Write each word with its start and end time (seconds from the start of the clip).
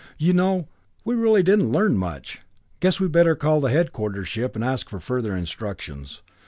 "You 0.17 0.33
know, 0.33 0.67
we 1.05 1.13
really 1.13 1.43
didn't 1.43 1.71
learn 1.71 1.95
much. 1.95 2.39
Guess 2.79 2.99
we'd 2.99 3.11
better 3.11 3.35
call 3.35 3.59
the 3.61 3.69
headquarters 3.69 4.29
ship 4.29 4.55
and 4.55 4.65
ask 4.65 4.89
for 4.89 4.99
further 4.99 5.37
instructions. 5.37 6.23